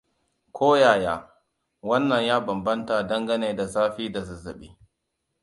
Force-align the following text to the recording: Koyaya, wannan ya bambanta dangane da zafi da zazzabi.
Koyaya, 0.55 1.15
wannan 1.81 2.23
ya 2.23 2.39
bambanta 2.47 3.03
dangane 3.07 3.55
da 3.55 3.65
zafi 3.65 4.09
da 4.11 4.21
zazzabi. 4.23 4.77